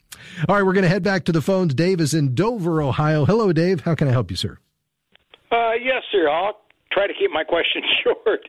[0.47, 1.73] All right, we're going to head back to the phones.
[1.73, 3.25] Dave is in Dover, Ohio.
[3.25, 3.81] Hello, Dave.
[3.81, 4.57] How can I help you, sir?
[5.51, 6.29] Uh, yes, sir.
[6.29, 6.59] I'll
[6.93, 8.41] try to keep my question short.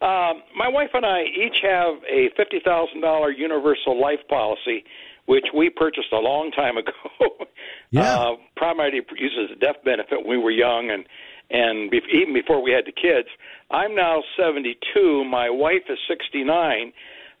[0.00, 4.84] Um, my wife and I each have a fifty thousand dollar universal life policy,
[5.26, 6.92] which we purchased a long time ago.
[7.90, 8.14] Yeah.
[8.16, 11.04] Uh, primarily uses a death benefit when we were young, and
[11.50, 13.28] and be- even before we had the kids.
[13.70, 15.24] I'm now 72.
[15.24, 16.92] My wife is 69.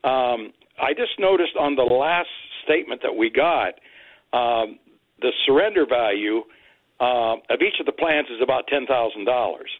[0.04, 2.28] Um, I just noticed on the last
[2.64, 3.80] statement that we got,
[4.34, 4.78] um,
[5.22, 6.42] the surrender value
[7.00, 9.70] uh, of each of the plans is about ten thousand dollars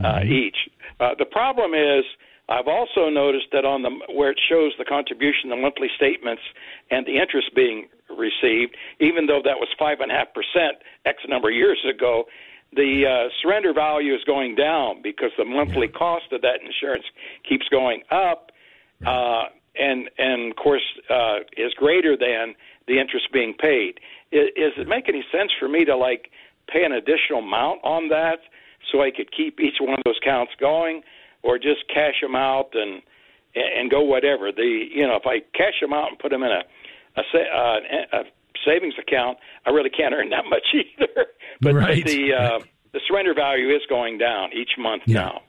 [0.00, 0.32] mm-hmm.
[0.32, 0.56] each.
[1.00, 2.04] Uh, the problem is.
[2.46, 6.42] I've also noticed that on the where it shows the contribution, the monthly statements,
[6.90, 10.76] and the interest being received, even though that was five and a half percent
[11.06, 12.24] X number of years ago,
[12.74, 15.98] the uh, surrender value is going down because the monthly yeah.
[15.98, 17.04] cost of that insurance
[17.48, 18.50] keeps going up,
[19.06, 19.44] uh,
[19.76, 22.54] and and of course uh, is greater than
[22.86, 24.00] the interest being paid.
[24.32, 26.30] Is, is it make any sense for me to like
[26.68, 28.40] pay an additional amount on that
[28.90, 31.02] so I could keep each one of those counts going,
[31.42, 33.02] or just cash them out and
[33.54, 34.52] and go whatever?
[34.52, 36.62] The you know if I cash them out and put them in a
[37.16, 38.24] a, uh, a
[38.64, 41.26] savings account, I really can't earn that much either.
[41.60, 42.04] but, right.
[42.04, 42.58] the uh,
[42.92, 45.20] the surrender value is going down each month yeah.
[45.20, 45.42] now.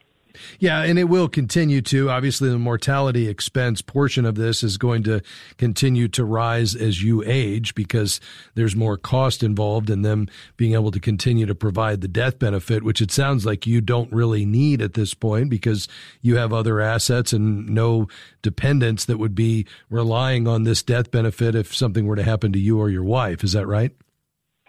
[0.60, 2.10] Yeah, and it will continue to.
[2.10, 5.22] Obviously, the mortality expense portion of this is going to
[5.58, 8.20] continue to rise as you age because
[8.56, 12.84] there's more cost involved in them being able to continue to provide the death benefit,
[12.84, 15.88] which it sounds like you don't really need at this point because
[16.22, 18.08] you have other assets and no
[18.42, 22.60] dependents that would be relying on this death benefit if something were to happen to
[22.60, 23.44] you or your wife.
[23.44, 23.92] Is that right?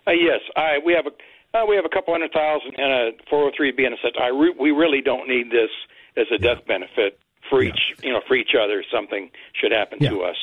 [0.07, 1.11] Uh, yes, I, we have a
[1.56, 4.16] uh, we have a couple hundred thousand in a 403b and a such.
[4.20, 5.70] I re- we really don't need this
[6.16, 7.70] as a death benefit for yeah.
[7.70, 8.84] each you know for each other.
[8.92, 10.10] Something should happen yeah.
[10.10, 10.36] to us.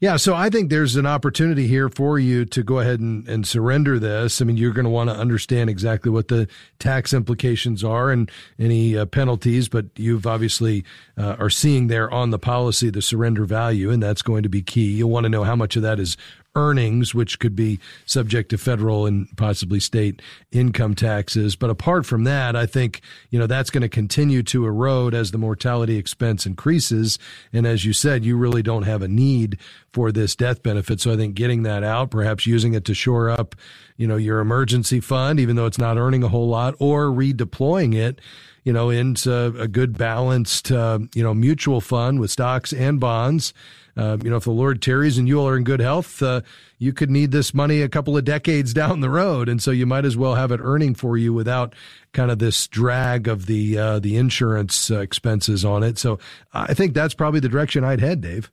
[0.00, 3.44] Yeah, so I think there's an opportunity here for you to go ahead and, and
[3.44, 4.40] surrender this.
[4.40, 6.46] I mean, you're going to want to understand exactly what the
[6.78, 10.84] tax implications are and any uh, penalties, but you've obviously
[11.16, 14.62] uh, are seeing there on the policy the surrender value, and that's going to be
[14.62, 14.92] key.
[14.92, 16.16] You'll want to know how much of that is
[16.58, 21.54] earnings, which could be subject to federal and possibly state income taxes.
[21.54, 25.30] But apart from that, I think, you know, that's going to continue to erode as
[25.30, 27.18] the mortality expense increases.
[27.52, 29.58] And as you said, you really don't have a need
[29.92, 31.00] for this death benefit.
[31.00, 33.54] So I think getting that out, perhaps using it to shore up,
[33.96, 37.94] you know, your emergency fund, even though it's not earning a whole lot, or redeploying
[37.94, 38.20] it
[38.64, 43.54] you know, into a good balanced, uh, you know, mutual fund with stocks and bonds
[43.98, 46.42] uh, you know, if the Lord tarries and you all are in good health, uh,
[46.78, 49.86] you could need this money a couple of decades down the road, and so you
[49.86, 51.74] might as well have it earning for you without
[52.12, 55.98] kind of this drag of the uh, the insurance uh, expenses on it.
[55.98, 56.20] So
[56.52, 58.52] I think that's probably the direction I'd head, Dave.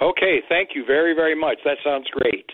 [0.00, 1.58] Okay, thank you very very much.
[1.64, 2.46] That sounds great.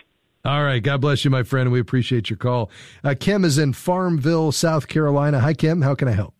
[0.43, 1.71] All right, God bless you, my friend.
[1.71, 2.69] We appreciate your call.
[3.01, 5.39] Uh, Kim is in Farmville, South Carolina.
[5.39, 5.81] Hi, Kim.
[5.81, 6.33] How can I help?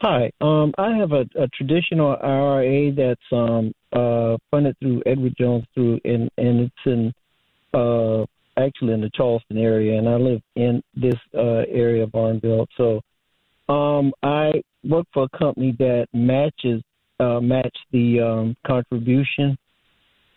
[0.00, 5.64] Hi, um, I have a, a traditional IRA that's um, uh, funded through Edward Jones
[5.74, 7.12] through, and and it's in
[7.74, 8.24] uh,
[8.56, 12.66] actually in the Charleston area, and I live in this uh, area of Barnville.
[12.76, 13.00] So,
[13.72, 14.52] um, I
[14.84, 16.82] work for a company that matches
[17.20, 19.56] uh, match the um, contribution,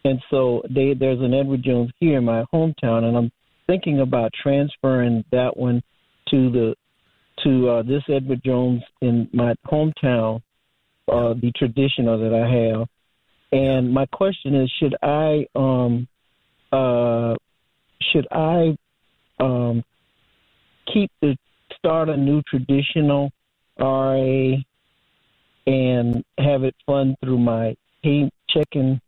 [0.03, 3.31] and so they there's an Edward Jones here in my hometown, and I'm
[3.67, 5.81] thinking about transferring that one
[6.29, 6.75] to the
[7.43, 10.41] to uh, this Edward Jones in my hometown,
[11.11, 12.87] uh, the traditional that I have.
[13.51, 16.07] And my question is, should I um,
[16.71, 17.35] uh,
[18.11, 18.77] should I
[19.39, 19.83] um,
[20.91, 21.37] keep the
[21.77, 23.31] start a new traditional
[23.79, 24.55] RA
[25.67, 28.99] and have it fund through my pay checking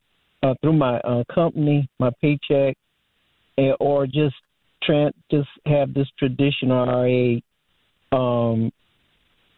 [0.44, 2.76] uh, through my uh, company, my paycheck,
[3.58, 4.36] and, or just
[5.30, 7.42] just have this traditional
[8.12, 8.72] RA um,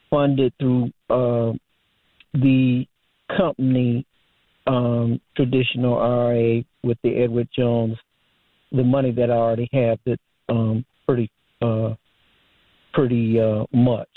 [0.09, 1.51] funded through uh,
[2.33, 2.85] the
[3.37, 4.05] company
[4.69, 7.97] um, traditional RA with the Edward Jones,
[8.71, 11.95] the money that I already have that um, pretty uh,
[12.93, 14.07] pretty uh, much.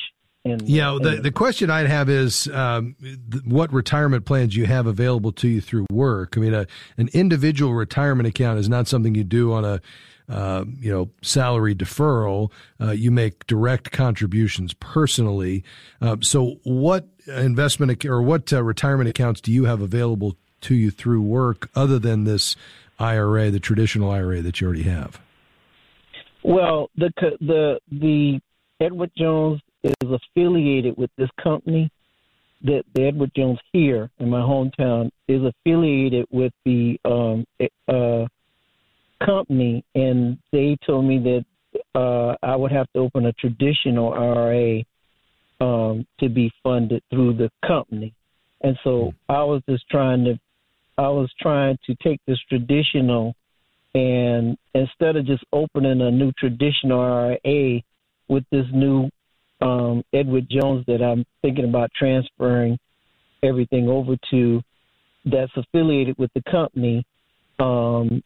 [0.44, 4.88] And, yeah, the, the question I'd have is um, th- what retirement plans you have
[4.88, 6.36] available to you through work.
[6.36, 6.66] I mean, a,
[6.98, 9.80] an individual retirement account is not something you do on a
[10.28, 12.50] uh, you know, salary deferral.
[12.80, 15.62] Uh, you make direct contributions personally.
[16.00, 20.90] Uh, so, what investment or what uh, retirement accounts do you have available to you
[20.90, 22.56] through work, other than this
[22.98, 25.20] IRA, the traditional IRA that you already have?
[26.42, 28.40] Well, the the the
[28.80, 31.90] Edward Jones is affiliated with this company.
[32.64, 37.44] That the Edward Jones here in my hometown is affiliated with the um,
[37.88, 38.26] uh,
[39.24, 41.44] company, and they told me that
[41.94, 44.84] uh, I would have to open a traditional IRA
[45.60, 48.14] um, to be funded through the company.
[48.62, 50.38] And so I was just trying to,
[50.98, 53.34] I was trying to take this traditional,
[53.94, 57.82] and instead of just opening a new traditional IRA
[58.28, 59.08] with this new
[59.60, 62.78] um, Edward Jones that I'm thinking about transferring
[63.42, 64.62] everything over to
[65.24, 67.04] that's affiliated with the company.
[67.58, 68.22] Um,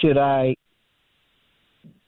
[0.00, 0.54] should I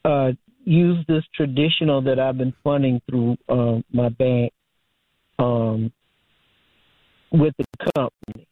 [0.04, 0.32] uh,
[0.64, 4.52] use this traditional that I've been funding through uh, my bank
[5.38, 5.92] um,
[7.32, 8.46] with the company?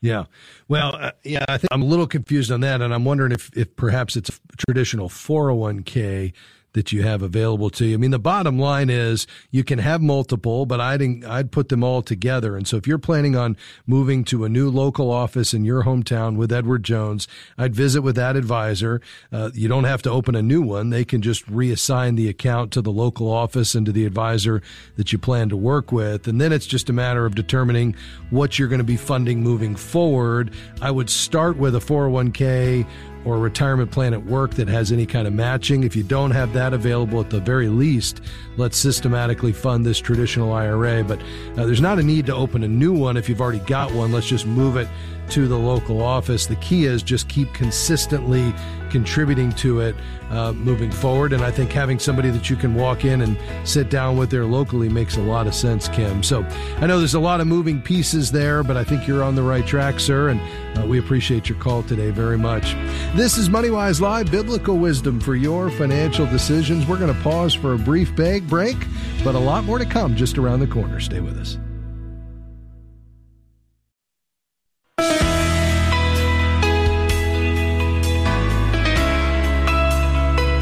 [0.00, 0.24] Yeah.
[0.68, 2.80] Well, uh, yeah, I think I'm a little confused on that.
[2.80, 6.32] And I'm wondering if, if perhaps it's a traditional 401k
[6.72, 7.94] that you have available to you.
[7.94, 11.82] I mean, the bottom line is you can have multiple, but I'd, I'd put them
[11.82, 12.56] all together.
[12.56, 13.56] And so if you're planning on
[13.86, 17.26] moving to a new local office in your hometown with Edward Jones,
[17.58, 19.00] I'd visit with that advisor.
[19.32, 20.90] Uh, you don't have to open a new one.
[20.90, 24.62] They can just reassign the account to the local office and to the advisor
[24.96, 26.28] that you plan to work with.
[26.28, 27.96] And then it's just a matter of determining
[28.30, 30.52] what you're going to be funding moving forward.
[30.80, 32.86] I would start with a 401k
[33.24, 35.84] or retirement plan at work that has any kind of matching.
[35.84, 38.20] If you don't have that available, at the very least,
[38.56, 41.04] let's systematically fund this traditional IRA.
[41.04, 41.20] But
[41.56, 44.12] uh, there's not a need to open a new one if you've already got one.
[44.12, 44.88] Let's just move it
[45.30, 46.46] to the local office.
[46.46, 48.52] The key is just keep consistently
[48.90, 49.94] contributing to it
[50.30, 51.32] uh, moving forward.
[51.32, 54.44] And I think having somebody that you can walk in and sit down with there
[54.44, 56.22] locally makes a lot of sense, Kim.
[56.22, 56.42] So
[56.78, 59.42] I know there's a lot of moving pieces there, but I think you're on the
[59.42, 60.28] right track, sir.
[60.28, 60.40] And
[60.78, 62.74] uh, we appreciate your call today very much.
[63.14, 66.86] This is MoneyWise Live, biblical wisdom for your financial decisions.
[66.86, 68.76] We're going to pause for a brief bag break,
[69.24, 71.00] but a lot more to come just around the corner.
[71.00, 71.58] Stay with us.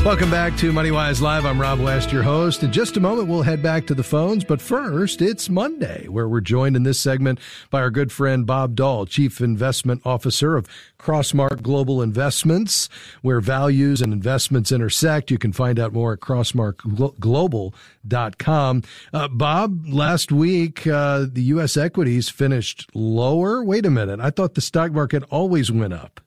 [0.08, 1.44] Welcome back to MoneyWise Live.
[1.44, 2.62] I'm Rob West, your host.
[2.62, 4.42] In just a moment, we'll head back to the phones.
[4.42, 8.74] But first, it's Monday, where we're joined in this segment by our good friend Bob
[8.74, 10.66] Doll, Chief Investment Officer of
[10.98, 12.88] Crossmark Global Investments,
[13.20, 15.30] where values and investments intersect.
[15.30, 18.82] You can find out more at crossmarkglobal.com.
[19.12, 21.76] Uh, Bob, last week, uh, the U.S.
[21.76, 23.62] equities finished lower.
[23.62, 24.20] Wait a minute.
[24.20, 26.22] I thought the stock market always went up.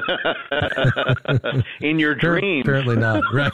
[1.80, 2.64] in your dreams.
[2.64, 3.22] Apparently not.
[3.32, 3.52] Right.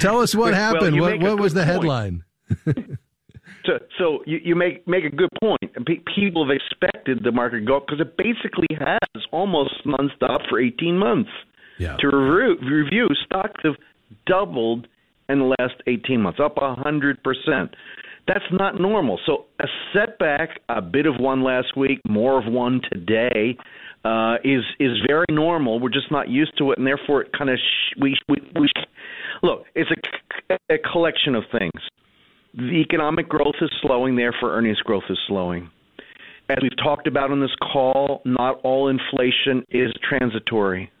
[0.00, 1.00] Tell us what happened.
[1.00, 2.24] Well, what, what was the headline?
[3.64, 5.60] so, so you, you make make a good point.
[6.14, 10.60] People have expected the market to go up because it basically has almost nonstop for
[10.60, 11.30] 18 months.
[11.78, 11.96] Yeah.
[12.00, 13.74] To review, review, stocks have
[14.26, 14.86] doubled
[15.28, 17.16] in the last 18 months, up 100%.
[18.26, 19.18] That's not normal.
[19.26, 23.56] So a setback, a bit of one last week, more of one today
[24.04, 25.80] uh, is is very normal.
[25.80, 28.68] We're just not used to it, and therefore it kind of sh- we we, we
[29.42, 29.64] look.
[29.74, 29.90] It's
[30.50, 31.72] a, a collection of things.
[32.54, 35.70] The economic growth is slowing, therefore earnings growth is slowing.
[36.48, 40.92] As we've talked about on this call, not all inflation is transitory.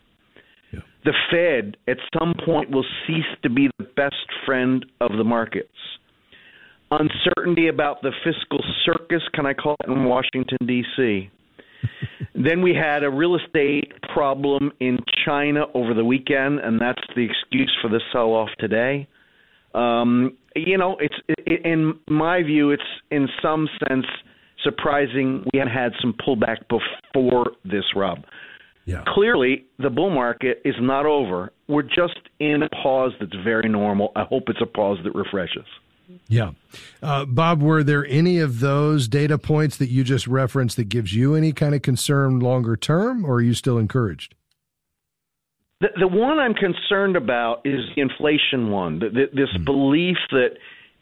[0.72, 0.80] Yeah.
[1.04, 5.68] The Fed at some point will cease to be the best friend of the markets.
[6.90, 11.30] Uncertainty about the fiscal circus, can I call it, in Washington, D.C
[12.34, 17.22] then we had a real estate problem in China over the weekend, and that's the
[17.24, 19.08] excuse for the sell off today.
[19.74, 24.06] Um, you know, it's it, in my view, it's in some sense
[24.62, 28.24] surprising we had had some pullback before this, Rob.
[28.86, 29.02] Yeah.
[29.06, 31.52] Clearly, the bull market is not over.
[31.68, 34.12] We're just in a pause that's very normal.
[34.14, 35.66] I hope it's a pause that refreshes.
[36.28, 36.52] Yeah.
[37.02, 41.14] Uh, Bob, were there any of those data points that you just referenced that gives
[41.14, 44.34] you any kind of concern longer term, or are you still encouraged?
[45.80, 49.00] The, the one I'm concerned about is the inflation one.
[49.00, 49.64] The, the, this mm.
[49.64, 50.50] belief that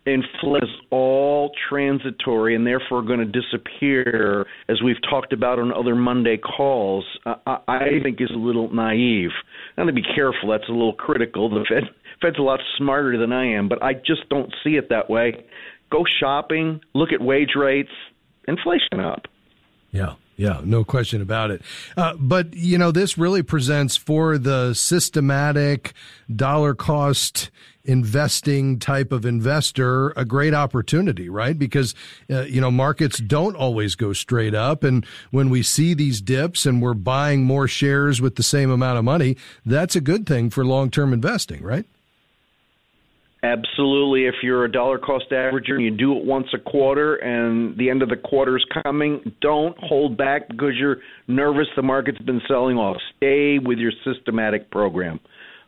[0.06, 5.94] inflation is all transitory and therefore going to disappear, as we've talked about on other
[5.94, 9.30] Monday calls, uh, I think is a little naive.
[9.76, 10.50] I'm going to be careful.
[10.50, 11.48] That's a little critical.
[11.48, 11.84] The Fed
[12.22, 15.44] Fed's a lot smarter than I am, but I just don't see it that way.
[15.90, 17.90] Go shopping, look at wage rates,
[18.48, 19.26] inflation up.
[19.90, 20.14] Yeah.
[20.36, 21.62] Yeah, no question about it.
[21.94, 25.92] Uh, but, you know, this really presents for the systematic
[26.34, 27.50] dollar cost
[27.84, 31.58] investing type of investor a great opportunity, right?
[31.58, 31.94] Because,
[32.30, 34.84] uh, you know, markets don't always go straight up.
[34.84, 38.98] And when we see these dips and we're buying more shares with the same amount
[38.98, 41.86] of money, that's a good thing for long term investing, right?
[43.44, 44.26] Absolutely.
[44.26, 47.90] If you're a dollar cost averager and you do it once a quarter and the
[47.90, 52.40] end of the quarter is coming, don't hold back because you're nervous the market's been
[52.46, 52.98] selling off.
[53.16, 55.18] Stay with your systematic program.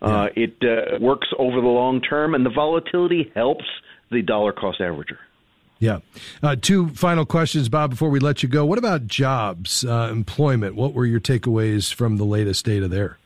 [0.01, 0.15] Uh, yeah.
[0.15, 3.65] Uh, it uh, works over the long term, and the volatility helps
[4.11, 5.19] the dollar cost averager.
[5.81, 5.99] Yeah.
[6.43, 8.65] Uh, two final questions, Bob, before we let you go.
[8.65, 10.77] What about jobs, uh, employment?
[10.77, 13.19] What were your takeaways from the latest data there?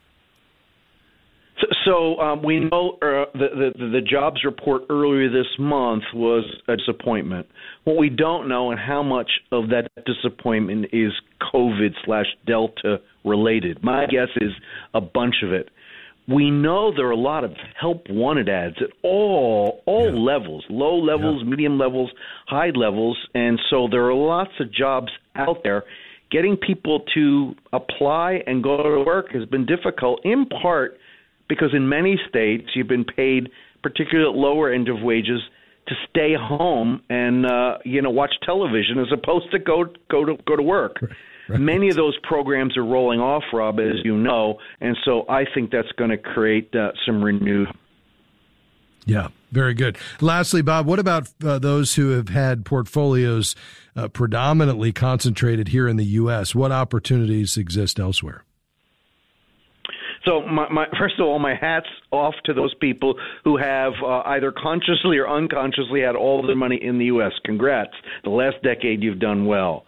[1.84, 6.76] So um, we know uh, the, the the jobs report earlier this month was a
[6.76, 7.46] disappointment.
[7.84, 11.12] What we don't know and how much of that disappointment is
[11.52, 13.82] COVID slash Delta related.
[13.82, 14.52] My guess is
[14.94, 15.70] a bunch of it.
[16.28, 20.20] We know there are a lot of help wanted ads at all all yeah.
[20.20, 21.50] levels, low levels, yeah.
[21.50, 22.10] medium levels,
[22.46, 25.84] high levels, and so there are lots of jobs out there.
[26.30, 30.98] Getting people to apply and go to work has been difficult, in part
[31.48, 33.50] because in many states you've been paid,
[33.82, 35.40] particularly at lower end of wages,
[35.88, 40.36] to stay home and uh, you know watch television as opposed to go go to
[40.46, 40.96] go to work.
[41.48, 41.60] Right.
[41.60, 45.70] Many of those programs are rolling off, Rob, as you know, and so I think
[45.70, 47.68] that's going to create uh, some renewed.
[49.06, 49.96] Yeah, very good.
[50.20, 53.56] Lastly, Bob, what about uh, those who have had portfolios
[53.96, 56.54] uh, predominantly concentrated here in the U.S.?
[56.54, 58.44] What opportunities exist elsewhere?
[60.28, 63.14] So, my, my, first of all, my hat's off to those people
[63.44, 67.32] who have uh, either consciously or unconsciously had all their money in the U.S.
[67.46, 67.94] Congrats.
[68.24, 69.86] The last decade, you've done well.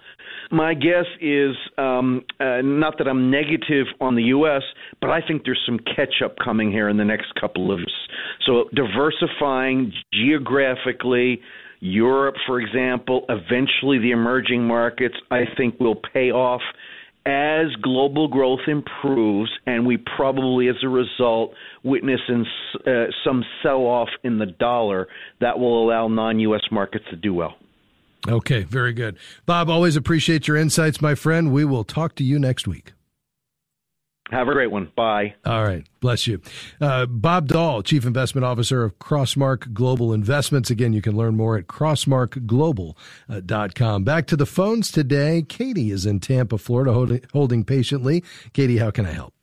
[0.51, 4.63] My guess is um, uh, not that I'm negative on the U.S.,
[5.03, 8.09] but I think there's some catch up coming here in the next couple of years.
[8.47, 11.41] So diversifying geographically,
[11.81, 16.63] Europe, for example, eventually the emerging markets, I think will pay off
[17.27, 21.53] as global growth improves, and we probably, as a result,
[21.83, 22.47] witness in,
[22.87, 25.09] uh, some sell off in the dollar
[25.41, 26.63] that will allow non U.S.
[26.71, 27.57] markets to do well.
[28.29, 29.17] Okay, very good.
[29.47, 31.53] Bob, always appreciate your insights, my friend.
[31.53, 32.93] We will talk to you next week.
[34.31, 34.91] Have a great one.
[34.97, 35.35] Bye.
[35.45, 35.85] All right.
[36.01, 36.41] Bless you.
[36.81, 40.71] Uh, Bob Doll, Chief Investment Officer of Crossmark Global Investments.
[40.71, 44.05] Again, you can learn more at crossmarkglobal.com.
[44.05, 45.45] Back to the phones today.
[45.49, 48.23] Katie is in Tampa, Florida, holding, holding patiently.
[48.53, 49.35] Katie, how can I help?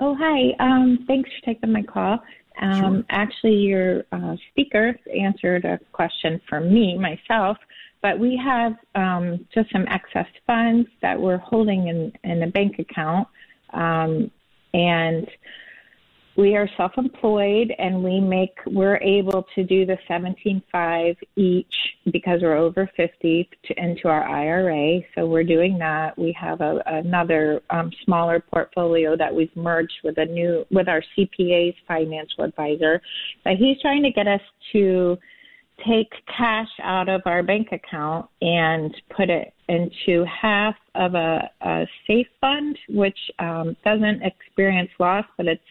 [0.00, 0.54] Oh, hi.
[0.58, 2.18] Um, thanks for taking my call.
[2.60, 3.04] Um, sure.
[3.10, 7.58] Actually, your uh, speaker answered a question for me, myself,
[8.02, 12.78] but we have um, just some excess funds that we're holding in, in a bank
[12.78, 13.28] account.
[13.72, 14.30] Um,
[14.74, 15.28] and
[16.36, 21.74] we are self-employed and we make we're able to do the 17.5 each
[22.12, 25.00] because we're over 50 to, into our IRA.
[25.14, 26.16] So we're doing that.
[26.18, 31.02] We have a, another um, smaller portfolio that we've merged with a new with our
[31.16, 33.00] CPA's financial advisor.
[33.42, 34.42] But he's trying to get us
[34.72, 35.16] to
[35.86, 41.86] take cash out of our bank account and put it into half of a, a
[42.06, 45.62] safe fund, which um, doesn't experience loss, but it's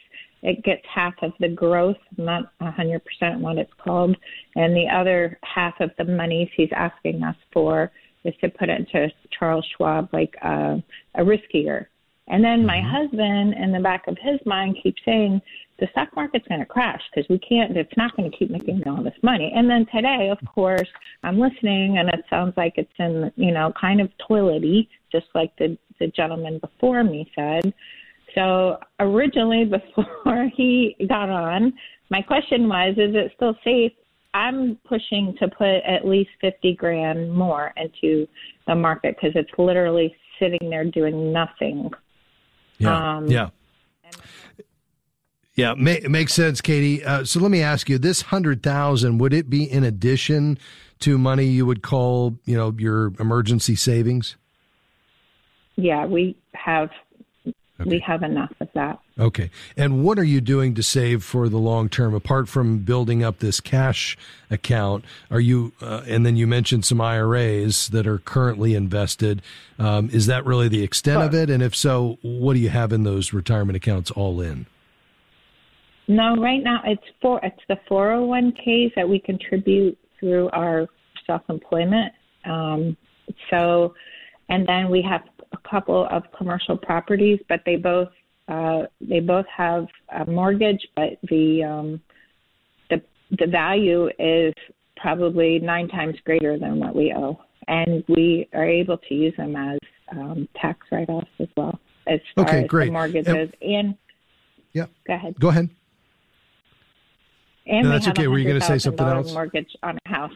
[0.43, 2.99] it gets half of the growth, not 100%
[3.39, 4.15] what it's called,
[4.55, 7.91] and the other half of the monies he's asking us for
[8.25, 10.77] is to put into Charles Schwab, like uh,
[11.15, 11.87] a riskier.
[12.27, 12.67] And then mm-hmm.
[12.67, 15.41] my husband, in the back of his mind, keeps saying
[15.79, 17.75] the stock market's going to crash because we can't.
[17.75, 19.51] It's not going to keep making all this money.
[19.55, 20.87] And then today, of course,
[21.23, 25.55] I'm listening, and it sounds like it's in you know kind of toilety, just like
[25.57, 27.73] the the gentleman before me said.
[28.33, 29.65] So originally,
[29.95, 31.73] before he got on,
[32.09, 33.91] my question was, is it still safe?
[34.33, 38.27] I'm pushing to put at least 50 grand more into
[38.67, 41.89] the market because it's literally sitting there doing nothing.
[42.77, 43.17] Yeah.
[43.17, 43.49] Um, yeah.
[45.55, 47.03] Yeah, it makes sense, Katie.
[47.03, 50.57] Uh, so let me ask you: this hundred thousand would it be in addition
[50.99, 54.35] to money you would call, you know, your emergency savings?
[55.77, 56.89] Yeah, we have
[57.79, 57.89] Okay.
[57.89, 58.99] We have enough of that.
[59.19, 59.49] Okay.
[59.75, 63.39] And what are you doing to save for the long term apart from building up
[63.39, 64.17] this cash
[64.49, 65.03] account?
[65.29, 69.41] Are you, uh, and then you mentioned some IRAs that are currently invested.
[69.77, 71.49] Um, is that really the extent of it?
[71.49, 74.67] And if so, what do you have in those retirement accounts all in?
[76.07, 80.87] No, right now it's for it's the 401ks that we contribute through our
[81.25, 82.13] self-employment.
[82.45, 82.95] Um,
[83.49, 83.95] so,
[84.49, 85.21] and then we have
[85.51, 88.09] a couple of commercial properties, but they both
[88.47, 92.01] uh, they both have a mortgage, but the um,
[92.89, 93.01] the
[93.39, 94.53] the value is
[94.97, 99.55] probably nine times greater than what we owe, and we are able to use them
[99.55, 99.79] as
[100.11, 102.85] um, tax write-offs as well as far okay, as great.
[102.85, 103.27] the mortgages.
[103.27, 103.97] And, and
[104.73, 105.39] yeah, go ahead.
[105.39, 105.69] Go ahead.
[107.67, 108.27] And no, that's okay.
[108.27, 109.33] Were you going to say something else?
[109.33, 110.33] Mortgage on a house.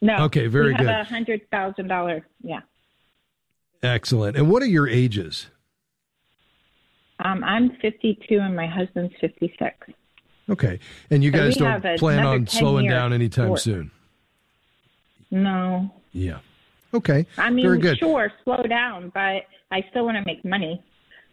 [0.00, 0.24] No.
[0.24, 0.86] Okay, very we good.
[0.86, 2.26] a hundred thousand dollar.
[2.42, 2.60] Yeah.
[3.82, 4.36] Excellent.
[4.36, 5.46] And what are your ages?
[7.24, 9.74] Um, I'm 52 and my husband's 56.
[10.48, 10.80] Okay.
[11.10, 13.90] And you guys don't plan on slowing down anytime soon?
[15.30, 15.90] No.
[16.12, 16.38] Yeah.
[16.92, 17.26] Okay.
[17.38, 17.98] I mean, Very good.
[17.98, 20.82] sure, slow down, but I still want to make money.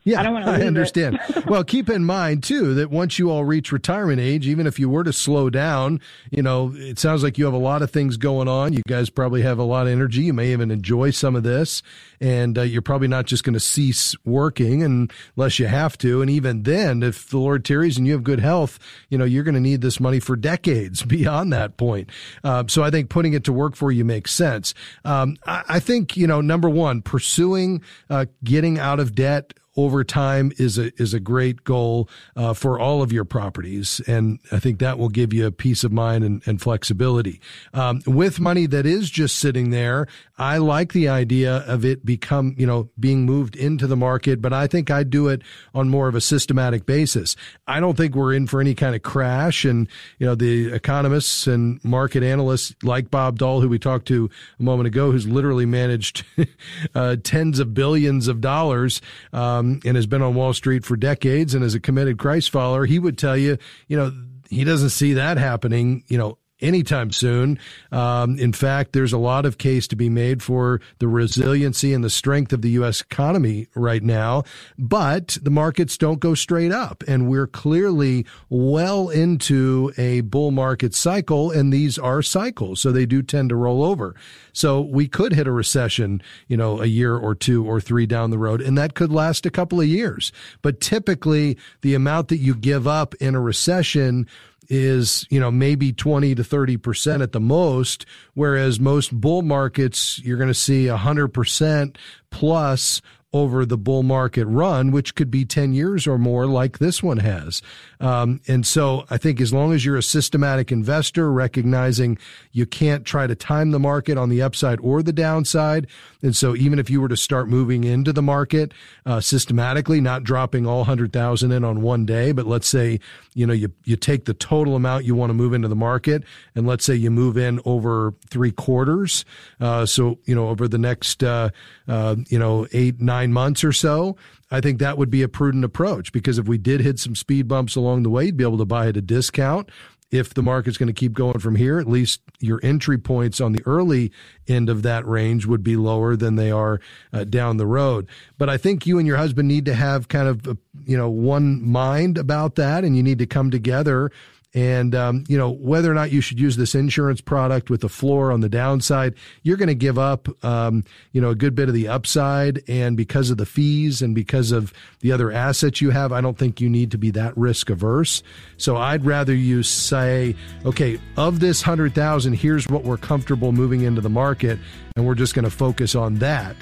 [0.07, 0.51] Yeah, I don't want to.
[0.51, 1.19] I understand.
[1.47, 4.87] well, keep in mind too that once you all reach retirement age, even if you
[4.87, 5.99] were to slow down,
[6.31, 8.71] you know, it sounds like you have a lot of things going on.
[8.71, 10.21] You guys probably have a lot of energy.
[10.21, 11.83] You may even enjoy some of this,
[12.21, 16.21] and uh, you're probably not just going to cease working unless you have to.
[16.21, 18.79] And even then, if the Lord tarries and you have good health,
[19.09, 22.09] you know, you're going to need this money for decades beyond that point.
[22.45, 24.73] Uh, so I think putting it to work for you makes sense.
[25.03, 30.03] Um, I, I, think you know, number one, pursuing uh, getting out of debt over
[30.03, 34.59] time is a is a great goal uh, for all of your properties, and I
[34.59, 37.39] think that will give you a peace of mind and, and flexibility.
[37.73, 40.07] Um, with money that is just sitting there,
[40.39, 44.51] I like the idea of it become you know being moved into the market, but
[44.51, 45.43] I think I'd do it
[45.75, 47.35] on more of a systematic basis.
[47.67, 51.45] I don't think we're in for any kind of crash, and you know the economists
[51.45, 55.67] and market analysts like Bob Doll, who we talked to a moment ago, who's literally
[55.67, 56.25] managed
[56.95, 59.01] uh, tens of billions of dollars.
[59.33, 62.49] Um, um, and has been on Wall Street for decades and is a committed Christ
[62.49, 63.57] follower, he would tell you,
[63.87, 64.11] you know,
[64.49, 67.59] he doesn't see that happening, you know, anytime soon.
[67.91, 72.03] Um, in fact, there's a lot of case to be made for the resiliency and
[72.03, 73.01] the strength of the U.S.
[73.01, 74.43] economy right now,
[74.77, 77.03] but the markets don't go straight up.
[77.07, 83.05] And we're clearly well into a bull market cycle, and these are cycles, so they
[83.05, 84.15] do tend to roll over.
[84.53, 88.31] So we could hit a recession, you know, a year or two or three down
[88.31, 90.31] the road, and that could last a couple of years.
[90.61, 94.27] But typically, the amount that you give up in a recession
[94.69, 100.37] is, you know, maybe 20 to 30% at the most, whereas most bull markets, you're
[100.37, 101.95] going to see 100%
[102.29, 103.01] plus
[103.33, 107.17] over the bull market run, which could be 10 years or more, like this one
[107.17, 107.61] has.
[107.99, 112.17] Um, and so I think as long as you're a systematic investor, recognizing
[112.51, 115.87] you can't try to time the market on the upside or the downside.
[116.21, 118.73] And so even if you were to start moving into the market
[119.05, 122.99] uh, systematically, not dropping all 100,000 in on one day, but let's say,
[123.33, 126.23] you know, you, you take the total amount you want to move into the market,
[126.55, 129.25] and let's say you move in over three quarters.
[129.59, 131.49] Uh, so, you know, over the next, uh,
[131.87, 134.17] uh you know, eight, nine months or so,
[134.49, 137.47] I think that would be a prudent approach because if we did hit some speed
[137.47, 139.69] bumps along the way, you'd be able to buy at a discount.
[140.09, 143.51] If the market's going to keep going from here, at least your entry points on
[143.51, 144.13] the early
[144.47, 146.79] end of that range would be lower than they are
[147.11, 148.07] uh, down the road.
[148.37, 151.09] But I think you and your husband need to have kind of, a, you know,
[151.09, 154.09] one mind about that and you need to come together
[154.57, 157.89] and, um, you know, whether or not you should use this insurance product with the
[157.89, 161.67] floor on the downside, you're going to give up, um, you know, a good bit
[161.67, 162.63] of the upside.
[162.67, 166.39] And because of the fees and because of the other assets you have, I don't
[166.39, 168.23] think you need to be that risk averse.
[168.57, 170.35] So I'd rather you say,
[170.65, 174.57] okay, of this 100,000, here's what we're comfortable moving into the market.
[174.95, 176.55] And we're just going to focus on that.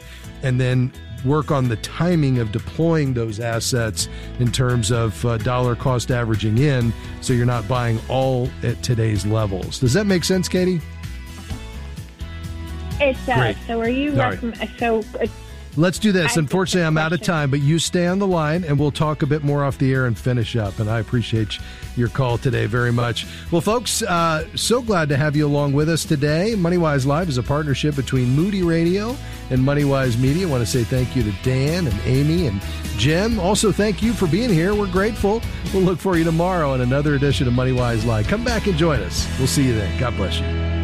[0.43, 0.91] And then
[1.25, 4.07] work on the timing of deploying those assets
[4.39, 9.25] in terms of uh, dollar cost averaging in so you're not buying all at today's
[9.25, 9.79] levels.
[9.79, 10.81] Does that make sense, Katie?
[12.99, 13.37] It does.
[13.37, 13.57] Great.
[13.67, 15.27] So are you recommend, so uh,
[15.77, 16.37] Let's do this.
[16.37, 19.25] Unfortunately, I'm out of time, but you stay on the line and we'll talk a
[19.25, 20.79] bit more off the air and finish up.
[20.79, 21.59] And I appreciate
[21.97, 23.27] your call today very much.
[23.51, 26.53] Well, folks, uh, so glad to have you along with us today.
[26.55, 29.15] MoneyWise Live is a partnership between Moody Radio
[29.49, 30.47] and MoneyWise Media.
[30.47, 32.61] I want to say thank you to Dan and Amy and
[32.97, 33.39] Jim.
[33.39, 34.73] Also, thank you for being here.
[34.73, 35.41] We're grateful.
[35.73, 38.27] We'll look for you tomorrow in another edition of MoneyWise Live.
[38.27, 39.27] Come back and join us.
[39.37, 39.99] We'll see you then.
[39.99, 40.74] God bless you.